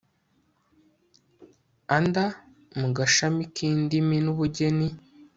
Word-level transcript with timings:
anda 1.97 2.25
mu 2.79 2.87
gashami 2.97 3.43
k'indimi 3.55 4.17
n'ubugeni 4.25 4.87